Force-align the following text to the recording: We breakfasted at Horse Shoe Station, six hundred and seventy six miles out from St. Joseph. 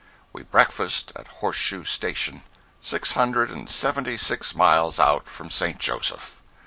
We 0.33 0.41
breakfasted 0.41 1.15
at 1.15 1.27
Horse 1.27 1.57
Shoe 1.57 1.83
Station, 1.83 2.41
six 2.81 3.11
hundred 3.11 3.51
and 3.51 3.69
seventy 3.69 4.17
six 4.17 4.55
miles 4.55 4.99
out 4.99 5.27
from 5.27 5.51
St. 5.51 5.77
Joseph. 5.77 6.41